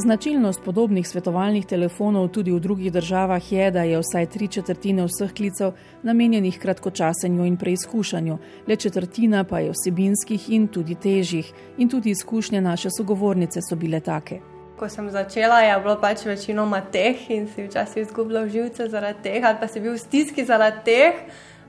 Značilnost 0.00 0.62
podobnih 0.64 1.08
svetovalnih 1.08 1.66
telefonov 1.66 2.28
tudi 2.28 2.52
v 2.52 2.60
drugih 2.60 2.92
državah 2.92 3.52
je, 3.52 3.70
da 3.70 3.82
je 3.82 3.98
vsaj 4.00 4.26
tri 4.26 4.46
četrtine 4.48 5.04
vseh 5.04 5.32
klicev 5.32 5.72
namenjenih 6.02 6.58
kratkočasenju 6.58 7.44
in 7.44 7.56
preizkušanju, 7.56 8.38
le 8.66 8.76
četrtina 8.76 9.44
pa 9.44 9.58
je 9.58 9.74
vsebinskih 9.74 10.50
in 10.50 10.68
tudi 10.68 10.94
težjih. 10.94 11.52
In 11.78 11.88
tudi 11.88 12.10
izkušnje 12.10 12.60
naše 12.60 12.88
sogovornice 12.96 13.60
so 13.60 13.76
bile 13.76 14.00
take. 14.00 14.38
Ko 14.78 14.88
sem 14.88 15.10
začela, 15.10 15.58
je 15.60 15.80
bilo 15.80 15.98
pač 16.00 16.24
večinoma 16.24 16.80
teh 16.80 17.30
in 17.30 17.48
si 17.48 17.66
včasih 17.66 18.02
izgubljal 18.02 18.48
živce 18.48 18.88
zaradi 18.88 19.22
tega, 19.22 19.48
ali 19.48 19.58
pa 19.60 19.68
si 19.68 19.80
bil 19.80 19.92
v 19.92 19.98
stiski 19.98 20.44
zaradi 20.44 20.80
teh, 20.84 21.18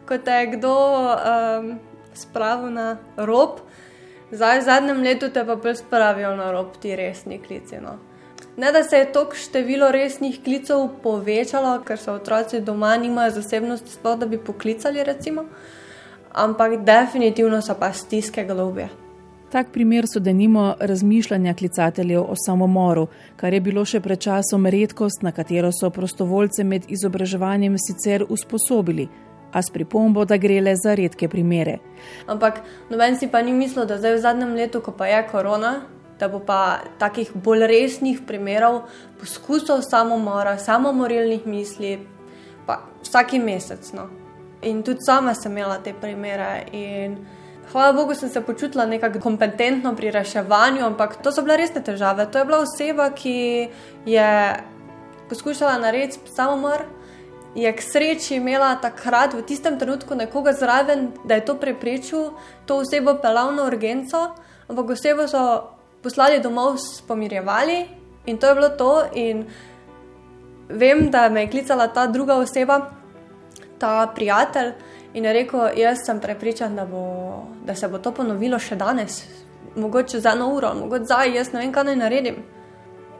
ko 0.07 0.17
te 0.17 0.31
je 0.31 0.45
kdo 0.53 0.77
um, 0.77 1.73
spravil 2.13 2.71
na 2.71 2.95
rob. 3.17 3.59
Zdaj, 4.31 4.59
v 4.59 4.63
zadnjem 4.63 5.03
letu 5.03 5.29
te 5.29 5.43
pa 5.45 5.55
bolj 5.55 5.75
spravijo 5.83 6.31
na 6.35 6.51
rob 6.51 6.79
ti 6.79 6.95
resni 6.95 7.41
klici. 7.43 7.81
No. 7.83 7.97
Ne 8.57 8.71
da 8.71 8.83
se 8.83 8.97
je 8.97 9.11
to 9.11 9.29
število 9.33 9.91
resnih 9.91 10.39
klicev 10.43 10.89
povečalo, 11.03 11.79
ker 11.87 11.97
so 11.97 12.13
otroci 12.13 12.59
doma, 12.59 12.97
nimajo 12.97 13.31
zasebnosti, 13.39 13.93
sploh 13.93 14.19
da 14.19 14.25
bi 14.25 14.37
poklicali, 14.37 15.03
recimo. 15.03 15.45
ampak 16.33 16.83
definitivno 16.83 17.61
so 17.61 17.75
pa 17.79 17.93
stiske 17.93 18.43
globje. 18.43 18.89
Tak 19.51 19.71
primer 19.71 20.05
so 20.07 20.19
denimo 20.19 20.75
razmišljanja 20.79 21.53
klicateljev 21.53 22.21
o 22.21 22.35
samomoru, 22.45 23.07
kar 23.35 23.53
je 23.53 23.59
bilo 23.59 23.85
še 23.85 23.99
pred 23.99 24.19
časom 24.19 24.65
redkost, 24.65 25.21
na 25.21 25.31
katero 25.31 25.71
so 25.75 25.89
prostovoljce 25.89 26.63
med 26.63 26.87
izobraževanjem 26.87 27.75
sicer 27.77 28.23
usposobili, 28.29 29.09
a 29.51 29.61
s 29.61 29.69
pripombo, 29.69 30.23
da 30.25 30.37
gre 30.37 30.61
le 30.61 30.75
za 30.75 30.95
redke 30.95 31.27
primere. 31.27 31.79
Ampak 32.27 32.61
noben 32.89 33.17
si 33.19 33.27
pa 33.27 33.41
ni 33.41 33.51
mislil, 33.51 33.85
da 33.85 33.97
zdaj 33.99 34.15
v 34.15 34.21
zadnjem 34.23 34.55
letu, 34.55 34.79
ko 34.81 34.95
pa 34.95 35.11
je 35.11 35.25
korona, 35.31 35.81
da 36.21 36.29
bo 36.29 36.39
pa 36.45 36.79
takih 37.01 37.31
bolj 37.33 37.65
resnih 37.67 38.21
primerov, 38.27 38.83
poskusov 39.19 39.81
samomora, 39.81 40.57
samomorilnih 40.61 41.47
misli, 41.49 41.95
pa 42.67 42.83
vsaki 43.01 43.41
mesec. 43.41 43.89
No. 43.97 44.05
In 44.61 44.83
tudi 44.85 45.01
sama 45.05 45.33
sem 45.33 45.51
imela 45.57 45.79
te 45.81 45.93
primere. 45.97 46.51
Hvala 47.71 47.93
Bogu, 47.97 48.13
sem 48.15 48.29
se 48.29 48.41
počutila 48.41 48.85
nekako 48.85 49.19
kompetentno 49.23 49.95
pri 49.95 50.11
reševanju, 50.11 50.85
ampak 50.85 51.17
to 51.23 51.31
so 51.31 51.41
bile 51.41 51.57
resne 51.57 51.81
težave. 51.81 52.27
To 52.29 52.37
je 52.37 52.45
bila 52.45 52.61
oseba, 52.61 53.09
ki 53.09 53.69
je 54.05 54.29
poskušala 55.29 55.79
narediti 55.81 56.19
samomor. 56.35 56.85
Je 57.55 57.71
k 57.75 57.81
sreči 57.83 58.37
imela 58.37 58.75
takrat, 58.79 59.33
v 59.33 59.41
tistem 59.43 59.79
trenutku, 59.79 60.15
nekoga 60.15 60.53
zraven, 60.53 61.09
da 61.25 61.35
je 61.35 61.45
to 61.49 61.57
preprečil, 61.59 62.31
to 62.65 62.77
osebo 62.85 63.17
pelal 63.19 63.51
na 63.55 63.65
urgenco, 63.67 64.29
ampak 64.69 64.93
osebo 64.95 65.27
so 65.27 65.41
poslali 66.03 66.39
domov, 66.39 66.77
pomirjevali 67.07 67.85
in 68.25 68.37
to 68.37 68.47
je 68.47 68.55
bilo 68.55 68.69
to. 68.69 69.03
Vem, 70.69 71.09
da 71.11 71.29
me 71.29 71.41
je 71.41 71.49
klicala 71.51 71.87
ta 71.87 72.07
druga 72.07 72.35
oseba, 72.35 72.79
ta 73.79 74.11
prijatelj, 74.15 74.73
in 75.13 75.25
je 75.25 75.33
rekel: 75.33 75.59
Jaz 75.77 76.05
sem 76.05 76.19
prepričan, 76.19 76.75
da, 76.75 76.85
bo, 76.85 77.03
da 77.65 77.75
se 77.75 77.87
bo 77.87 77.99
to 77.99 78.11
ponovilo 78.11 78.59
še 78.59 78.75
danes, 78.75 79.23
mogoče 79.75 80.19
za 80.19 80.31
eno 80.31 80.53
uro, 80.55 80.73
mogoče 80.75 81.05
zdaj, 81.05 81.35
jaz 81.35 81.53
ne 81.53 81.59
vem, 81.59 81.73
kaj 81.73 81.89
naj 81.91 81.95
naredim. 81.95 82.43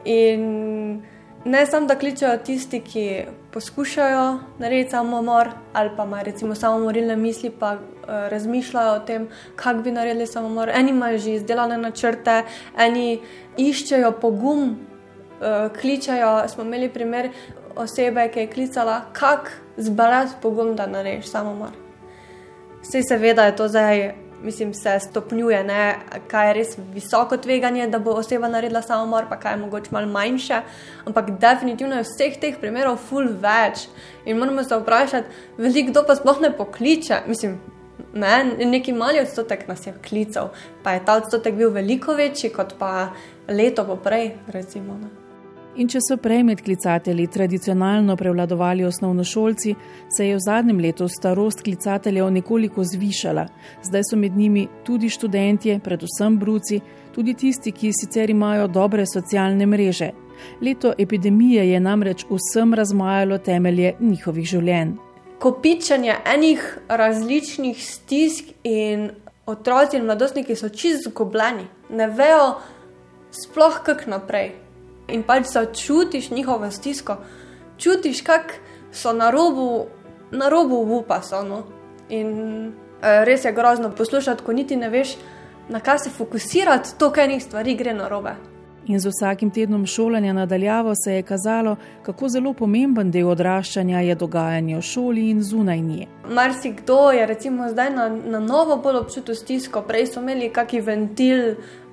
In 0.04 1.02
ne 1.44 1.66
samo, 1.66 1.86
da 1.86 1.98
kličejo 1.98 2.36
tisti, 2.38 2.80
ki 2.80 3.24
poskušajo 3.52 4.38
narediti 4.58 4.90
samomor 4.90 5.48
ali 5.72 5.90
pa 5.96 6.04
imajo 6.04 6.24
recimo 6.24 6.54
samomorilne 6.54 7.16
misli, 7.16 7.50
pa 7.50 7.72
uh, 7.72 7.80
razmišljajo 8.06 8.94
o 8.94 8.98
tem, 8.98 9.28
kako 9.56 9.82
bi 9.82 9.90
naredili 9.90 10.26
samomor. 10.26 10.70
Eni 10.74 10.90
imajo 10.90 11.18
že 11.18 11.34
izdelane 11.34 11.78
načrte, 11.78 12.42
eni 12.78 13.20
iščejo 13.56 14.12
pogum, 14.12 14.62
uh, 14.70 15.72
kličajo. 15.80 16.48
Smo 16.48 16.64
imeli 16.64 16.88
primer 16.88 17.30
osebe, 17.76 18.28
ki 18.28 18.40
je 18.40 18.50
klicala, 18.50 19.00
kako 19.12 19.50
zbrati 19.76 20.32
pogum, 20.42 20.76
da 20.76 20.86
narediš 20.86 21.30
samomor. 21.30 21.70
Vse 22.82 23.02
seveda 23.02 23.44
je 23.44 23.56
to 23.56 23.68
zdaj 23.68 24.14
mislim, 24.42 24.74
se 24.74 24.98
stopnjuje, 25.00 25.64
ne? 25.64 25.96
kaj 26.28 26.48
je 26.48 26.54
res 26.54 26.74
visoko 26.94 27.36
tveganje, 27.36 27.86
da 27.86 27.98
bo 27.98 28.16
oseba 28.20 28.48
naredila 28.48 28.82
samomor, 28.82 29.28
pa 29.28 29.38
kaj 29.40 29.52
je 29.52 29.60
mogoče 29.64 29.94
malo 29.94 30.06
manjše. 30.06 30.60
Ampak 31.06 31.30
definitivno 31.40 31.96
je 32.00 32.08
vseh 32.08 32.38
teh 32.40 32.58
primerov 32.60 32.98
full 33.08 33.30
več 33.42 33.86
in 34.24 34.38
moramo 34.38 34.64
se 34.64 34.76
vprašati, 34.78 35.40
veliko 35.58 36.04
pa 36.06 36.16
sploh 36.16 36.40
ne 36.40 36.52
pokliče. 36.56 37.22
Mislim, 37.26 37.58
ne? 38.14 38.44
neki 38.66 38.92
mali 38.92 39.20
odstotek 39.20 39.68
nas 39.68 39.86
je 39.86 39.94
klical, 40.08 40.52
pa 40.82 40.92
je 40.92 41.04
ta 41.04 41.16
odstotek 41.22 41.54
bil 41.54 41.70
veliko 41.70 42.14
večji 42.14 42.52
kot 42.52 42.76
pa 42.78 43.10
leto 43.48 43.86
poprej, 43.86 44.32
recimo. 44.48 44.98
Ne? 45.02 45.21
In 45.72 45.88
če 45.88 46.02
so 46.04 46.18
prej 46.20 46.42
med 46.44 46.60
klicatelji 46.60 47.30
tradicionalno 47.32 48.12
prevladovali 48.20 48.84
osnovnošolci, 48.84 49.70
se 50.12 50.26
je 50.26 50.34
v 50.36 50.40
zadnjem 50.44 50.80
letu 50.84 51.06
starost 51.08 51.62
klicateljev 51.64 52.28
nekoliko 52.30 52.84
zvišala. 52.84 53.46
Zdaj 53.82 54.02
so 54.04 54.18
med 54.20 54.36
njimi 54.36 54.66
tudi 54.84 55.08
študentje, 55.08 55.78
predvsem 55.80 56.36
bruci, 56.38 56.80
tudi 57.14 57.32
tisti, 57.34 57.72
ki 57.72 57.92
sicer 57.96 58.30
imajo 58.30 58.66
dobre 58.68 59.06
socialne 59.08 59.66
mreže. 59.66 60.10
Leto 60.60 60.92
epidemije 60.98 61.64
je 61.70 61.80
namreč 61.80 62.26
vsem 62.28 62.74
razmajalo 62.74 63.38
temelje 63.38 63.94
njihovih 64.00 64.48
življenj. 64.48 64.98
Kopičanje 65.40 66.18
enih 66.34 66.66
različnih 66.88 67.80
stisk 67.80 68.52
in 68.62 69.08
otroci 69.46 69.96
in 69.96 70.04
mladostniki 70.04 70.56
so 70.56 70.68
čisto 70.68 71.08
zgobljeni, 71.10 71.64
ne 71.88 72.10
vejo 72.12 72.58
sploh 73.32 73.80
kak 73.86 74.04
naprej 74.06 74.61
in 75.12 75.22
pač 75.22 75.52
začutiš 75.52 76.30
njihovo 76.30 76.70
stisko, 76.70 77.16
čutiš, 77.78 78.22
kako 78.22 78.60
so 78.92 79.12
na 79.12 79.30
robu, 79.30 79.86
na 80.30 80.48
robu 80.48 80.80
upa. 80.98 81.22
So, 81.22 81.42
no? 81.42 81.62
In 82.08 82.72
e, 83.02 83.24
res 83.24 83.44
je 83.44 83.52
grozno 83.52 83.90
poslušati, 83.90 84.44
ko 84.44 84.52
niti 84.52 84.76
ne 84.76 84.88
veš, 84.88 85.16
na 85.68 85.80
kaj 85.80 85.98
se 85.98 86.10
fokusirati, 86.10 86.98
to, 86.98 87.10
kaj 87.10 87.28
nekaj 87.28 87.48
stvari 87.48 87.74
gre 87.74 87.94
na 87.94 88.08
robe. 88.08 88.34
In 88.86 88.98
z 88.98 89.08
vsakim 89.08 89.50
tednom 89.50 89.86
šolanja 89.86 90.32
nadaljavo 90.32 90.92
se 91.04 91.12
je 91.12 91.22
kazalo, 91.22 91.76
kako 92.02 92.28
zelo 92.28 92.52
pomemben 92.52 93.10
del 93.10 93.28
odraščanja 93.30 94.00
je 94.00 94.14
dogajanje 94.14 94.76
v 94.76 94.82
šoli 94.82 95.28
in 95.30 95.42
zunaj 95.42 95.80
nje. 95.80 96.06
Marsikdo 96.28 97.10
je 97.14 97.26
recimo 97.26 97.68
zdaj 97.68 97.90
na, 97.94 98.08
na 98.08 98.40
novo 98.40 98.76
bolj 98.82 98.98
občutil 99.04 99.34
stisko, 99.38 99.84
prej 99.86 100.06
so 100.10 100.20
imeli 100.20 100.50
kakšen 100.50 100.82
ventil, 100.86 101.44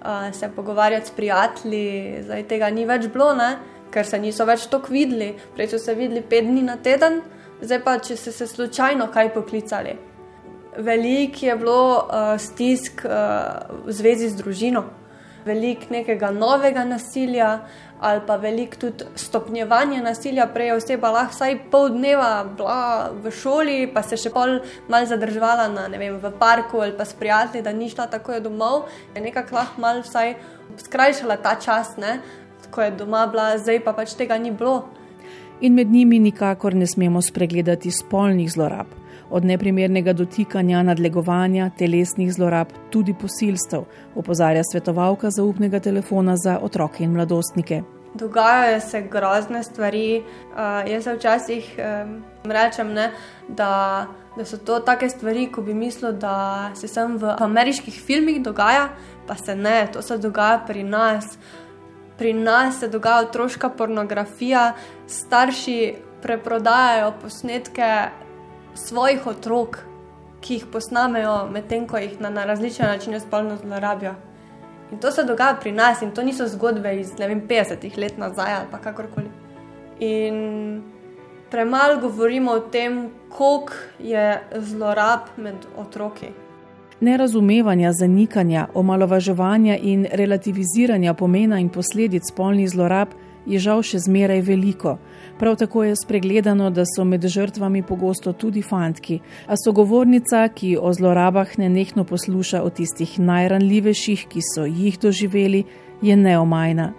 uh, 0.02 0.36
se 0.36 0.50
pogovarjati 0.56 1.08
s 1.08 1.12
prijatelji, 1.12 2.24
zdaj 2.24 2.48
tega 2.48 2.70
ni 2.70 2.86
več 2.86 3.08
bilo, 3.08 3.34
ne? 3.34 3.58
ker 3.90 4.06
se 4.06 4.20
niso 4.22 4.46
več 4.46 4.68
tako 4.70 4.94
videli. 4.94 5.32
Prej 5.56 5.72
so 5.72 5.80
se 5.82 5.96
videli 5.98 6.22
pet 6.22 6.46
dni 6.46 6.62
na 6.68 6.76
teden, 6.78 7.22
zdaj 7.62 7.82
pa 7.84 7.98
če 7.98 8.18
so 8.18 8.32
se 8.32 8.48
slučajno 8.48 9.10
kaj 9.14 9.34
poklicali. 9.34 9.96
Veliko 10.78 11.46
je 11.46 11.56
bilo 11.58 11.82
uh, 12.06 12.36
stisk 12.40 13.02
uh, 13.06 13.82
v 13.86 13.96
zvezi 13.98 14.30
z 14.30 14.38
družino, 14.38 14.84
veliko 15.50 15.90
nekega 15.94 16.30
novega 16.32 16.86
nasilja, 16.86 17.50
ali 18.00 18.22
pa 18.28 18.38
veliko 18.40 18.80
tudi 18.80 19.08
stopnjevanja 19.20 20.02
nasilja. 20.06 20.48
Prej 20.54 20.72
je 20.72 20.76
oseba 20.78 21.12
lahko 21.16 21.36
vsaj 21.36 21.58
pol 21.72 21.90
dneva 21.96 22.30
bila 22.58 23.10
v 23.24 23.34
šoli, 23.34 23.80
pa 23.94 24.04
se 24.06 24.18
še 24.18 24.32
pol 24.34 24.60
mal 24.88 25.08
zadržala 25.10 25.68
na, 25.74 25.88
vem, 25.92 26.20
v 26.22 26.32
parku 26.40 26.84
ali 26.86 26.96
pa 26.98 27.06
s 27.06 27.18
prijatelji, 27.18 27.66
da 27.66 27.74
ni 27.74 27.90
šla 27.90 28.08
tako 28.12 28.40
domov, 28.44 28.88
je 29.16 29.26
nekako 29.26 29.60
lahko 29.60 29.82
mal 29.82 30.04
vsaj 30.06 30.38
skrajšala 30.86 31.42
ta 31.44 31.58
čas, 31.60 31.98
ne? 31.98 32.20
ko 32.70 32.82
je 32.86 32.92
doma 32.92 33.26
bila, 33.28 33.58
zdaj 33.58 33.80
pa 33.82 33.96
pač 33.98 34.14
tega 34.14 34.38
ni 34.38 34.52
bilo. 34.54 34.86
In 35.62 35.74
med 35.74 35.92
njimi 35.92 36.20
nikakor 36.20 36.76
ne 36.76 36.88
smemo 36.88 37.22
spregledati 37.22 37.92
spolnih 37.92 38.52
zlorab 38.52 38.88
od 39.30 39.46
neprimernega 39.46 40.14
dotikanja, 40.14 40.84
nadlegovanja, 40.84 41.70
telesnih 41.78 42.32
zlorab, 42.34 42.68
tudi 42.90 43.14
posilstev, 43.14 43.84
opozarja 44.16 44.64
svetovalka 44.72 45.30
zaupnega 45.30 45.80
telefona 45.80 46.38
za 46.38 46.60
otroke 46.62 47.04
in 47.04 47.12
mladostnike. 47.12 47.82
Dogajajo 48.14 48.80
se 48.80 49.02
grozne 49.12 49.64
stvari. 49.64 50.24
Uh, 50.52 50.92
jaz 50.92 51.04
se 51.04 51.14
včasih 51.14 51.76
um, 51.78 52.24
rečem, 52.44 52.94
ne, 52.94 53.12
da, 53.48 54.08
da 54.38 54.46
so 54.46 54.58
to 54.58 54.80
take 54.80 55.10
stvari, 55.10 55.50
ko 55.52 55.62
bi 55.62 55.74
mislil, 55.74 56.12
da 56.12 56.72
se 56.76 56.88
sem 56.88 57.18
v 57.18 57.36
ameriških 57.40 58.02
filmih 58.06 58.42
dogaja, 58.44 58.90
pa 59.28 59.36
se 59.36 59.56
ne, 59.56 59.88
to 59.94 60.02
se 60.02 60.18
dogaja 60.18 60.64
pri 60.68 60.84
nas. 60.84 61.38
Pri 62.20 62.34
nas 62.34 62.80
se 62.80 62.88
dogaja 62.88 63.22
otroška 63.22 63.70
pornografija, 63.70 64.74
starši 65.08 65.96
preprodajajo 66.22 67.14
posnetke 67.22 68.10
svojih 68.76 69.28
otrok, 69.28 69.78
ki 70.42 70.54
jih 70.54 70.66
posnamejo, 70.72 71.46
medtem 71.52 71.88
ko 71.88 71.98
jih 71.98 72.20
na, 72.20 72.30
na 72.30 72.44
različne 72.46 72.88
načine 72.88 73.20
spolno 73.20 73.56
zlorabijo. 73.58 74.16
In 74.92 75.00
to 75.00 75.12
se 75.12 75.24
dogaja 75.24 75.56
pri 75.62 75.72
nas, 75.72 76.02
in 76.02 76.12
to 76.12 76.24
niso 76.24 76.48
zgodbe 76.48 76.92
iz 77.00 77.14
vem, 77.20 77.48
50 77.48 77.98
let 77.98 78.18
nazaj 78.18 78.54
ali 78.54 78.84
kakorkoli. 78.84 79.32
In 80.00 80.84
premalo 81.52 82.02
govorimo 82.02 82.52
o 82.52 82.60
tem, 82.60 83.10
koliko 83.30 83.74
je 84.00 84.44
zlorab 84.56 85.32
med 85.38 85.56
otroki. 85.78 86.34
Nerazumevanja, 87.02 87.94
zanikanja, 87.94 88.68
omalovaževanja 88.74 89.78
in 89.78 90.06
relativiziranja 90.12 91.14
pomena 91.14 91.60
in 91.60 91.70
posledic 91.70 92.24
spolnih 92.28 92.70
zlorab 92.70 93.14
je 93.46 93.60
žal 93.60 93.80
še 93.88 94.02
zmeraj 94.04 94.42
veliko. 94.44 94.98
Prav 95.40 95.56
tako 95.62 95.86
je 95.88 95.96
spregledano, 95.96 96.68
da 96.70 96.84
so 96.84 97.06
med 97.08 97.24
žrtvami 97.24 97.86
pogosto 97.88 98.34
tudi 98.34 98.62
fantki, 98.62 99.22
a 99.48 99.56
sogovornica, 99.56 100.44
ki 100.52 100.76
o 100.76 100.92
zlorabah 100.94 101.56
nenehno 101.58 102.04
posluša 102.04 102.64
o 102.68 102.70
tistih 102.70 103.16
najranljivejših, 103.20 104.28
ki 104.28 104.44
so 104.44 104.68
jih 104.68 105.00
doživeli, 105.00 105.64
je 106.02 106.20
neomajna. 106.20 106.92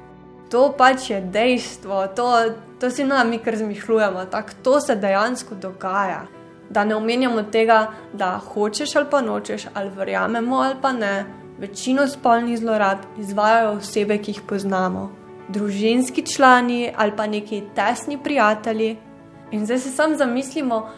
To 0.50 0.72
pač 0.78 1.10
je 1.10 1.20
dejstvo, 1.20 2.06
to, 2.16 2.32
to 2.80 2.90
si 2.90 3.04
nami, 3.04 3.38
kar 3.38 3.56
zmišljujemo, 3.56 4.24
tako 4.32 4.62
to 4.64 4.80
se 4.80 4.96
dejansko 4.96 5.60
dogaja 5.60 6.24
da 6.70 6.84
ne 6.84 6.96
omenjamo 6.96 7.42
tega, 7.42 7.86
da 8.12 8.38
hočeš 8.38 8.96
ali 8.96 9.06
pa 9.10 9.20
nočeš, 9.20 9.66
ali 9.74 9.90
verjamemo 9.90 10.56
ali 10.56 10.74
pa 10.82 10.92
ne, 10.92 11.24
večino 11.58 12.08
spolnih 12.08 12.58
zlorab 12.58 12.98
izvajajo 13.18 13.72
osebe, 13.72 14.18
ki 14.18 14.30
jih 14.30 14.40
poznamo, 14.48 15.10
družinski 15.48 16.26
člani 16.26 16.92
ali 16.96 17.12
pa 17.16 17.26
neki 17.26 17.62
tesni 17.74 18.18
prijatelji. 18.22 18.96
In 19.50 19.66
zdaj 19.66 19.78
se 19.78 19.90
sam 19.90 20.16
zamislimo, 20.16 20.88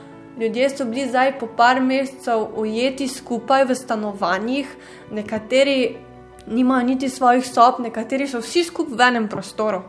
ljudje 0.40 0.70
so 0.70 0.84
bili 0.84 1.08
zdaj 1.08 1.38
po 1.38 1.48
par 1.56 1.80
mesecev 1.80 2.46
ujeti 2.56 3.08
skupaj 3.08 3.64
v 3.64 3.74
stanovanjih, 3.74 4.76
nekateri 5.10 5.96
nimajo 6.46 6.86
niti 6.86 7.08
svojih 7.08 7.46
sob, 7.46 7.80
nekateri 7.80 8.28
so 8.28 8.40
vsi 8.40 8.64
skupaj 8.64 8.96
v 8.96 9.08
enem 9.08 9.28
prostoru. 9.28 9.82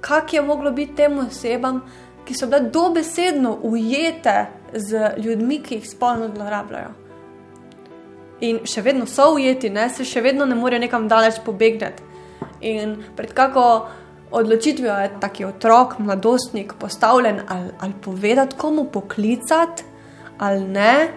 Kaj 0.00 0.20
je 0.32 0.42
moglo 0.42 0.70
biti 0.70 0.94
tem 0.94 1.18
osebam? 1.18 1.80
Ki 2.24 2.34
so 2.34 2.46
bile 2.46 2.70
dobesedno 2.72 3.58
ujete 3.62 4.46
z 4.72 5.14
ljudmi, 5.18 5.62
ki 5.62 5.74
jih 5.74 5.88
spolno 5.88 6.28
zlorabljajo. 6.34 6.92
In 8.40 8.64
še 8.68 8.82
vedno 8.82 9.06
so 9.06 9.30
ujeti, 9.34 9.70
ne? 9.70 9.88
se 9.90 10.04
še 10.04 10.22
vedno 10.24 10.46
ne 10.46 10.56
morejo 10.58 10.82
nekam 10.82 11.08
daleč 11.08 11.38
pobegniti. 11.44 12.02
In 12.60 12.96
pred 13.16 13.32
kako 13.36 13.64
odločitvijo 14.34 14.94
je 15.04 15.10
taki 15.20 15.44
otrok, 15.44 15.98
mladostnik, 15.98 16.74
postavljen 16.80 17.40
ali, 17.48 17.70
ali 17.80 17.92
povedati, 18.02 18.56
komu 18.58 18.84
poklicati, 18.84 19.84
ali 20.38 20.64
ne. 20.64 21.08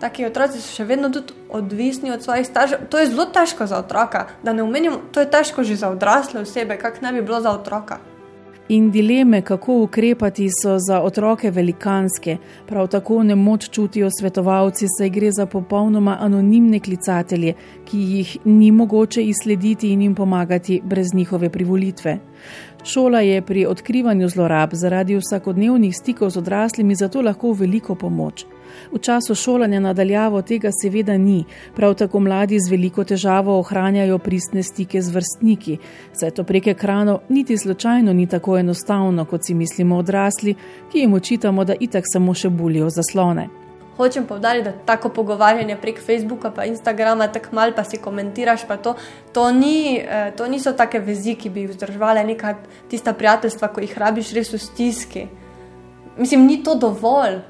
Taki 0.00 0.24
otroci 0.24 0.62
so 0.62 0.72
še 0.72 0.86
vedno 0.88 1.10
tudi 1.12 1.34
odvisni 1.52 2.12
od 2.14 2.22
svojih 2.24 2.46
staršev. 2.46 2.86
To 2.88 2.98
je 2.98 3.10
zelo 3.10 3.26
težko 3.28 3.66
za 3.66 3.82
otroka, 3.82 4.26
da 4.42 4.54
ne 4.56 4.62
omenim, 4.64 4.96
to 5.12 5.20
je 5.20 5.28
težko 5.30 5.62
že 5.62 5.76
za 5.76 5.90
odrasle 5.92 6.40
osebe, 6.40 6.78
kak 6.80 7.02
ne 7.04 7.12
bi 7.12 7.20
bilo 7.20 7.40
za 7.40 7.52
otroka. 7.52 8.00
In 8.70 8.90
dileme, 8.90 9.42
kako 9.42 9.82
ukrepati, 9.82 10.48
so 10.62 10.76
za 10.78 11.00
otroke 11.02 11.50
velikanske. 11.50 12.36
Prav 12.66 12.86
tako 12.86 13.22
ne 13.22 13.34
moč 13.34 13.68
čutijo 13.70 14.08
svetovalci, 14.20 14.86
saj 14.98 15.10
gre 15.10 15.32
za 15.32 15.46
popolnoma 15.46 16.16
anonimne 16.20 16.78
klicatelje, 16.78 17.54
ki 17.84 17.98
jih 17.98 18.36
ni 18.44 18.70
mogoče 18.70 19.22
izslediti 19.22 19.90
in 19.90 20.02
jim 20.02 20.14
pomagati 20.14 20.80
brez 20.84 21.14
njihove 21.14 21.50
privolitve. 21.50 22.18
Šola 22.84 23.20
je 23.20 23.42
pri 23.42 23.66
odkrivanju 23.66 24.28
zlorab 24.28 24.70
zaradi 24.72 25.18
vsakodnevnih 25.18 25.96
stikov 25.96 26.30
z 26.30 26.38
odraslimi 26.38 26.94
zato 26.94 27.22
lahko 27.22 27.52
veliko 27.52 27.94
pomoč. 27.94 28.46
V 28.92 28.98
času 28.98 29.34
šolanja 29.34 29.80
nadaljavo 29.80 30.42
tega 30.42 30.70
seveda 30.82 31.18
ni, 31.18 31.44
prav 31.76 31.94
tako 31.94 32.20
mladi 32.20 32.58
z 32.60 32.70
veliko 32.70 33.04
težavo 33.04 33.58
ohranjajo 33.58 34.18
pristne 34.18 34.62
stike 34.62 35.02
z 35.02 35.14
vrstniki, 35.14 35.78
saj 36.12 36.30
to 36.30 36.44
prek 36.44 36.66
ekranov 36.66 37.20
niti 37.28 37.58
slučajno 37.58 38.12
ni 38.12 38.26
tako 38.26 38.58
enostavno, 38.58 39.24
kot 39.24 39.46
si 39.46 39.54
mislimo 39.54 39.96
odrasli, 39.96 40.54
ki 40.92 40.98
jim 40.98 41.14
očitamo, 41.14 41.64
da 41.64 41.74
itak 41.80 42.04
samo 42.12 42.34
še 42.34 42.50
bulijo 42.50 42.90
zaslone. 42.90 43.48
Hočem 44.00 44.24
povdariti, 44.26 44.64
da 44.64 44.72
tako 44.72 45.08
pogovarjanje 45.08 45.76
prek 45.76 45.98
Facebooka 46.00 46.52
in 46.64 46.72
Instagrama, 46.72 47.26
tako 47.28 47.48
malo 47.52 47.72
pa 47.76 47.84
si 47.84 47.98
komentiraš, 47.98 48.64
pa 48.68 48.76
to, 48.76 48.94
to, 49.32 49.50
ni, 49.52 49.98
eh, 49.98 50.32
to 50.36 50.48
niso 50.48 50.72
take 50.72 50.98
vezi, 50.98 51.34
ki 51.34 51.50
bi 51.50 51.66
vzdrževale 51.66 52.24
neka 52.24 52.54
tista 52.88 53.12
prijateljstva, 53.12 53.68
ko 53.68 53.80
jih 53.80 53.98
rabiš 53.98 54.32
res 54.32 54.52
v 54.52 54.58
stiski. 54.58 55.26
Mislim, 56.16 56.46
ni 56.46 56.62
to 56.64 56.74
dovolj. 56.74 57.40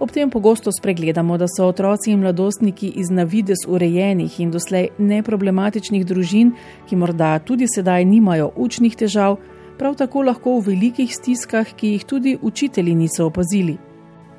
Ob 0.00 0.10
tem 0.10 0.30
pogosto 0.30 0.72
spregledamo, 0.72 1.36
da 1.36 1.44
so 1.48 1.66
otroci 1.68 2.10
in 2.10 2.20
mladostniki 2.20 2.88
iz 2.96 3.10
navidez 3.10 3.66
urejenih 3.68 4.38
in 4.40 4.50
doslej 4.50 4.88
neproblematičnih 4.98 6.06
družin, 6.08 6.54
ki 6.88 6.96
morda 6.96 7.34
tudi 7.44 7.68
sedaj 7.68 8.06
nimajo 8.08 8.48
učnih 8.56 8.96
težav, 8.96 9.36
prav 9.76 9.98
tako 10.00 10.22
lahko 10.24 10.56
v 10.56 10.70
velikih 10.70 11.12
stiskah, 11.12 11.76
ki 11.76 11.92
jih 11.92 12.08
tudi 12.08 12.38
učitelji 12.40 12.94
niso 12.94 13.28
opazili. 13.28 13.76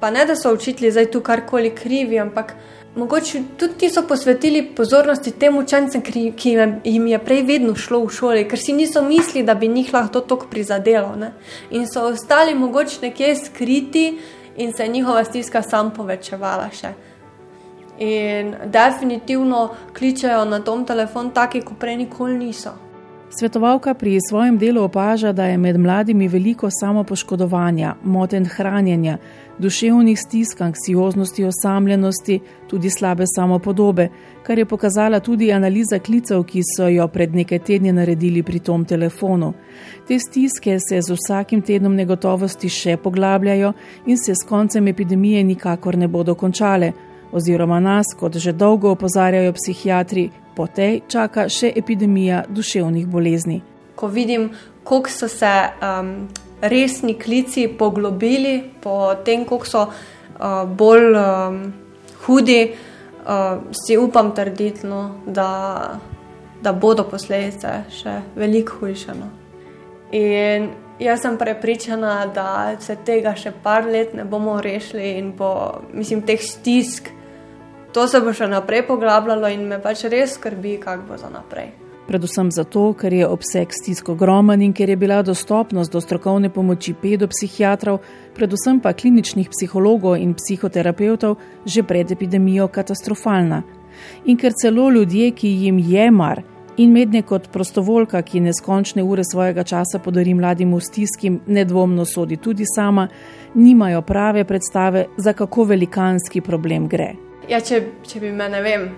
Pa 0.01 0.09
ne, 0.09 0.25
da 0.25 0.33
so 0.35 0.49
učitelji 0.53 0.91
zdaj 0.97 1.11
tu 1.13 1.21
karkoli 1.21 1.75
krivi, 1.77 2.17
ampak 2.19 2.55
mogoče 2.95 3.43
tudi 3.57 3.77
ti 3.77 3.93
so 3.93 4.01
posvetili 4.07 4.65
pozornosti 4.75 5.31
tem 5.31 5.57
učencem, 5.57 6.01
ki 6.01 6.57
jim 6.83 7.07
je 7.07 7.19
prej 7.21 7.45
vedno 7.45 7.77
šlo 7.77 8.01
v 8.07 8.09
šoli, 8.17 8.49
ker 8.49 8.57
si 8.57 8.73
niso 8.73 9.05
mislili, 9.05 9.45
da 9.45 9.53
bi 9.53 9.69
njih 9.69 9.93
lahko 9.93 10.17
to 10.17 10.27
tako 10.33 10.49
prizadelo. 10.49 11.13
Ne? 11.15 11.35
In 11.69 11.85
so 11.85 12.09
ostali 12.09 12.57
mogoče 12.57 13.05
nekje 13.05 13.35
skriti 13.45 14.07
in 14.57 14.73
se 14.73 14.83
je 14.83 14.89
njihova 14.89 15.23
stiska 15.23 15.61
sam 15.61 15.91
povečevala 15.93 16.69
še. 16.69 16.93
In 17.99 18.55
definitivno 18.65 19.69
kličejo 19.97 20.45
na 20.45 20.59
tom 20.59 20.85
telefon 20.85 21.29
taki, 21.29 21.61
kot 21.61 21.77
prej 21.79 21.97
nikoli 21.97 22.37
niso. 22.37 22.71
Svetovalka 23.39 23.93
pri 23.93 24.19
svojem 24.29 24.57
delu 24.57 24.83
opaža, 24.83 25.31
da 25.31 25.45
je 25.45 25.57
med 25.57 25.79
mladimi 25.79 26.27
veliko 26.27 26.69
samopoškodovanja, 26.69 27.95
moten 28.03 28.45
hranjenja, 28.45 29.17
duševnih 29.57 30.19
stisk, 30.19 30.61
anksioznosti, 30.61 31.45
osamljenosti, 31.45 32.39
tudi 32.67 32.89
slabe 32.89 33.23
samopodobe, 33.35 34.09
kar 34.43 34.59
je 34.59 34.65
pokazala 34.65 35.19
tudi 35.19 35.51
analiza 35.51 35.99
klicev, 35.99 36.43
ki 36.43 36.61
so 36.75 36.87
jo 36.87 37.07
pred 37.07 37.35
nekaj 37.35 37.59
tedni 37.59 37.91
naredili 37.91 38.43
pri 38.43 38.59
tom 38.59 38.85
telefonu. 38.85 39.53
Te 40.07 40.19
stiske 40.19 40.79
se 40.79 41.01
z 41.01 41.15
vsakim 41.15 41.61
tednom 41.61 41.95
negotovosti 41.95 42.69
še 42.69 42.97
poglabljajo 42.97 43.73
in 44.05 44.17
se 44.17 44.35
s 44.35 44.43
koncem 44.49 44.87
epidemije 44.87 45.43
nikakor 45.43 45.97
ne 45.97 46.07
bodo 46.07 46.35
končale, 46.35 46.91
oziroma 47.31 47.79
nas, 47.79 48.11
kot 48.19 48.37
že 48.37 48.51
dolgo 48.51 48.91
opozarjajo 48.91 49.53
psihiatri, 49.53 50.29
po 50.55 50.67
tej 50.67 51.01
čaka 51.07 51.47
še 51.49 51.71
epidemija 51.75 52.43
duševnih 52.49 53.07
bolezni. 53.07 53.61
Ko 53.95 54.07
vidim, 54.07 54.49
koliko 54.83 55.09
so 55.09 55.27
se 55.27 55.51
um, 55.81 56.27
resni 56.61 57.13
klici 57.19 57.67
poglobili, 57.67 58.63
po 58.81 59.15
tem, 59.25 59.45
koliko 59.45 59.65
so 59.65 59.83
uh, 59.87 60.63
bolj 60.67 61.15
um, 61.17 61.61
hudi, 62.25 62.61
uh, 63.25 63.61
si 63.85 63.97
upam 63.97 64.33
trditi, 64.35 64.87
no, 64.87 65.21
da, 65.25 65.99
da 66.61 66.73
bodo 66.73 67.07
posledice 67.09 67.83
še 68.01 68.19
veliko 68.35 68.81
hujše. 68.81 69.17
No. 69.17 69.31
In 70.11 70.69
jaz 70.99 71.21
sem 71.21 71.37
prepričana, 71.37 72.25
da 72.35 72.75
se 72.79 72.95
tega 73.05 73.33
še 73.35 73.53
par 73.63 73.87
let 73.87 74.13
ne 74.13 74.25
bomo 74.25 74.59
rešili 74.61 75.17
in 75.17 75.31
bo, 75.37 75.81
mislim, 75.93 76.21
teh 76.25 76.41
stisk 76.41 77.09
to 77.93 78.07
se 78.07 78.21
bo 78.21 78.33
še 78.33 78.47
naprej 78.47 78.85
poglabljalo 78.87 79.49
in 79.51 79.67
me 79.67 79.79
pač 79.81 80.05
res 80.11 80.37
skrbi, 80.39 80.77
kako 80.79 81.07
bo 81.07 81.17
za 81.17 81.29
naprej. 81.29 81.71
Predvsem 82.07 82.49
zato, 82.51 82.89
ker 82.97 83.13
je 83.13 83.27
obseg 83.27 83.71
stisk 83.71 84.09
ogromen 84.11 84.61
in 84.61 84.73
ker 84.73 84.89
je 84.89 84.97
bila 84.99 85.21
dostopnost 85.23 85.91
do 85.93 86.01
strokovne 86.01 86.49
pomoči 86.49 86.91
pedopsihiatrov, 86.93 88.01
predvsem 88.35 88.81
pa 88.83 88.91
kliničnih 88.93 89.47
psihologov 89.53 90.17
in 90.19 90.33
psihoterapeutov, 90.35 91.37
že 91.65 91.83
pred 91.87 92.11
epidemijo 92.11 92.67
katastrofalna. 92.67 93.61
In 94.25 94.37
ker 94.37 94.51
celo 94.51 94.89
ljudje, 94.89 95.31
ki 95.31 95.47
jim 95.47 95.79
je 95.79 96.11
mar 96.11 96.43
in 96.77 96.91
medne 96.91 97.21
kot 97.21 97.47
prostovoljka, 97.51 98.21
ki 98.21 98.41
neskončne 98.41 99.03
ure 99.03 99.23
svojega 99.23 99.63
časa 99.63 99.99
podari 99.99 100.33
mladim 100.33 100.73
v 100.73 100.81
stiski, 100.81 101.31
nedvomno 101.47 102.05
sodi 102.05 102.37
tudi 102.37 102.65
sama, 102.65 103.07
nimajo 103.53 104.01
prave 104.01 104.43
predstave, 104.43 105.05
za 105.17 105.33
kako 105.33 105.63
velikanski 105.63 106.41
problem 106.41 106.87
gre. 106.87 107.30
Ja, 107.49 107.59
če, 107.61 107.81
če 108.07 108.19
bi 108.21 108.31
me, 108.31 108.47
ne 108.51 108.61
vem, 108.61 108.89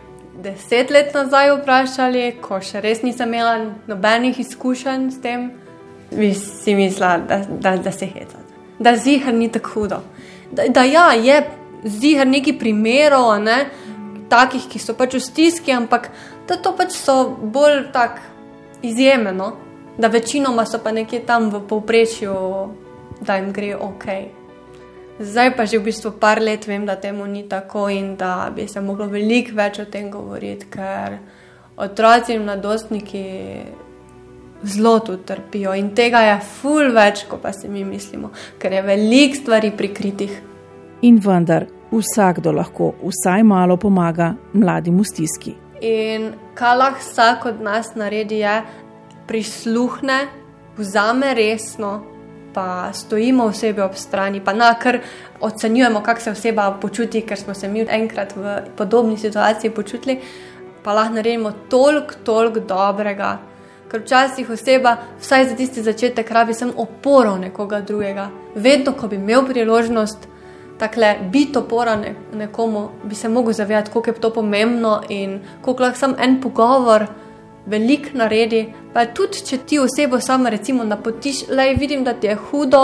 deset 0.44 0.92
let 0.92 1.14
nazaj 1.16 1.54
vprašali, 1.60 2.26
ko 2.44 2.60
še 2.64 2.82
res 2.84 3.04
nisem 3.06 3.32
imela 3.32 3.56
nobenih 3.88 4.40
izkušenj 4.44 5.10
s 5.14 5.22
tem, 5.24 5.52
bi 6.14 6.34
si 6.38 6.76
mislila, 6.76 7.18
da, 7.18 7.40
da, 7.48 7.76
da 7.78 7.92
se 7.92 8.10
heca. 8.10 8.42
Da 8.80 8.96
zihar 9.00 9.34
ni 9.34 9.50
tako 9.52 9.74
hudo. 9.74 10.02
Da, 10.52 10.68
da 10.70 10.84
ja, 10.84 11.12
je 11.14 11.40
zihar 11.86 12.28
neki 12.28 12.58
primerov, 12.60 13.32
ne, 13.44 13.64
takih, 14.30 14.68
ki 14.70 14.82
so 14.82 14.98
pač 14.98 15.18
v 15.18 15.24
stiski, 15.24 15.74
ampak 15.74 16.10
da 16.50 16.58
to 16.58 16.74
pač 16.78 16.96
so 16.98 17.24
bolj 17.30 17.88
tak 17.94 18.22
izjemeno, 18.84 19.54
da 19.98 20.10
večinoma 20.12 20.66
so 20.66 20.82
pa 20.84 20.92
nekje 20.92 21.24
tam 21.26 21.52
v 21.54 21.62
povprečju, 21.70 22.38
da 23.22 23.38
jim 23.40 23.52
gre 23.54 23.76
ok. 23.78 24.08
Zdaj 25.20 25.54
pa 25.56 25.66
že 25.66 25.78
v 25.78 25.86
bistvu 25.92 26.18
par 26.20 26.42
let 26.42 26.66
vem, 26.68 26.86
da 26.86 26.96
temu 26.96 27.26
ni 27.26 27.46
tako 27.50 27.90
in 27.90 28.16
da 28.18 28.50
bi 28.56 28.68
se 28.68 28.82
moglo 28.82 29.08
veliko 29.08 29.54
več 29.56 29.80
o 29.80 29.86
tem 29.86 30.10
govoriti, 30.12 30.66
ker 30.74 31.20
otroci 31.78 32.34
in 32.34 32.44
mladostniki 32.44 33.26
zelo 34.64 35.00
tu 35.00 35.18
trpijo 35.18 35.74
in 35.74 35.92
tega 35.94 36.24
je 36.26 36.40
ful 36.42 36.90
več, 36.96 37.26
kot 37.30 37.42
pa 37.42 37.54
si 37.54 37.70
mi 37.70 37.84
mislimo, 37.86 38.32
ker 38.58 38.74
je 38.74 38.82
veliko 38.82 39.38
stvari 39.38 39.72
prikritih. 39.78 40.42
In 41.04 41.20
vendar, 41.22 41.68
vsakdo 41.92 42.52
lahko 42.52 42.94
vsaj 43.04 43.44
malo 43.44 43.78
pomaga 43.78 44.34
mladim 44.54 44.98
v 44.98 45.06
stiski. 45.06 45.54
In 45.82 46.32
kar 46.56 46.78
lahko 46.80 47.04
vsak 47.04 47.46
od 47.52 47.62
nas 47.62 47.94
naredi, 47.96 48.40
je 48.42 48.56
prisluhne, 49.28 50.24
vzame 50.78 51.34
resno, 51.38 52.00
pa 52.54 52.94
stojimo 52.94 53.44
osebi 53.44 53.82
ob 53.82 53.96
strani, 53.96 54.42
pa 54.46 54.54
na 54.54 54.74
kar 54.74 55.00
ocenjujemo, 55.42 56.02
kako 56.04 56.22
se 56.22 56.32
oseba 56.32 56.72
počuti, 56.82 57.22
ker 57.22 57.40
smo 57.40 57.54
se 57.54 57.68
mi 57.68 57.86
enkrat 57.90 58.36
v 58.36 58.58
podobni 58.78 59.18
situaciji 59.18 59.72
počutili, 59.72 60.20
pa 60.84 60.94
lahko 60.94 61.14
naredimo 61.14 61.52
toliko, 61.70 62.14
toliko 62.24 62.60
dobrega. 62.60 63.38
Ker 63.92 64.02
včasih 64.02 64.50
oseba, 64.50 64.98
vsaj 65.22 65.50
za 65.50 65.56
tisti 65.56 65.82
začetek, 65.84 66.32
rabi 66.32 66.54
sem 66.54 66.72
oporo 66.78 67.38
nekoga 67.38 67.82
drugega. 67.82 68.30
Vedno, 68.56 68.94
ko 68.98 69.08
bi 69.08 69.16
imel 69.16 69.46
priložnost, 69.46 70.28
takle 70.80 71.16
biti 71.32 71.58
opora 71.58 71.96
ne, 71.96 72.16
nekomu, 72.34 72.90
bi 73.04 73.16
se 73.16 73.30
mogel 73.30 73.54
zavedati, 73.54 73.92
koliko 73.92 74.10
je 74.10 74.22
to 74.22 74.34
pomembno 74.34 75.02
in 75.10 75.40
koliko 75.62 75.84
lahko 75.84 76.00
sam 76.00 76.16
en 76.20 76.42
pogovor 76.42 77.06
velik 77.66 78.14
naredi. 78.14 78.66
Pa 78.94 79.06
tudi, 79.06 79.44
če 79.46 79.58
ti 79.68 79.80
osebo 79.80 80.20
samo 80.20 80.50
recimo 80.50 80.84
napotiš, 80.84 81.48
le 81.50 81.74
vidim, 81.80 82.04
da 82.04 82.14
ti 82.14 82.28
je 82.28 82.36
hudo, 82.36 82.84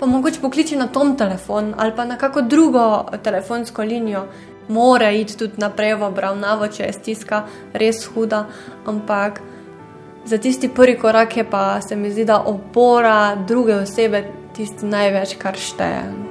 pa 0.00 0.06
mogoče 0.06 0.40
pokliči 0.40 0.76
na 0.76 0.86
tom 0.88 1.16
telefon 1.16 1.74
ali 1.76 1.92
pa 1.96 2.04
na 2.04 2.16
kako 2.16 2.42
drugo 2.42 3.04
telefonsko 3.24 3.82
linijo. 3.82 4.26
Mora 4.68 5.10
iti 5.10 5.36
tudi 5.36 5.58
naprej 5.58 5.96
v 5.98 6.06
obravnavo, 6.06 6.68
če 6.70 6.84
je 6.84 6.92
stiska 6.92 7.42
res 7.74 8.04
huda, 8.06 8.44
ampak 8.86 9.40
za 10.24 10.38
tisti 10.38 10.68
prvi 10.68 10.98
korak 10.98 11.36
je 11.36 11.44
pa 11.50 11.80
se 11.80 11.96
mi 11.96 12.10
zdi, 12.10 12.24
da 12.24 12.38
opora 12.46 13.34
druge 13.48 13.74
osebe 13.74 14.24
tisti 14.56 14.86
največ, 14.86 15.34
kar 15.38 15.58
šteje. 15.58 16.29